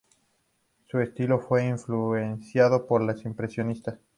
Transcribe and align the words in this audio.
Su 0.87 0.99
estilo 0.99 1.37
fue 1.39 1.67
influenciado 1.67 2.87
por 2.87 3.03
los 3.03 3.23
impresionistas. 3.23 3.99